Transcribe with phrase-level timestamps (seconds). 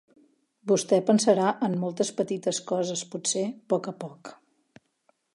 [0.69, 3.43] Vostè pensarà en moltes petites coses, potser,
[3.75, 4.33] poc a poc.